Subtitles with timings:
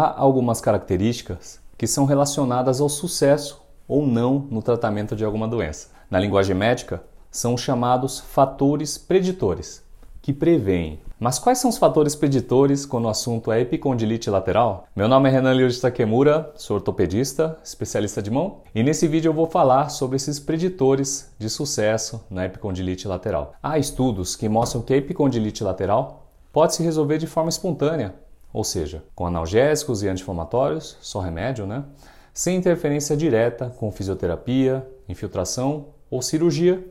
[0.00, 5.88] Há algumas características que são relacionadas ao sucesso ou não no tratamento de alguma doença.
[6.08, 9.82] Na linguagem médica, são chamados fatores preditores,
[10.22, 11.00] que preveem.
[11.18, 14.86] Mas quais são os fatores preditores quando o assunto é epicondilite lateral?
[14.94, 19.34] Meu nome é Renan de Takemura, sou ortopedista, especialista de mão, e nesse vídeo eu
[19.34, 23.52] vou falar sobre esses preditores de sucesso na epicondilite lateral.
[23.60, 28.14] Há estudos que mostram que a epicondilite lateral pode se resolver de forma espontânea
[28.52, 31.84] ou seja, com analgésicos e anti-inflamatórios, só remédio, né?
[32.32, 36.84] Sem interferência direta com fisioterapia, infiltração ou cirurgia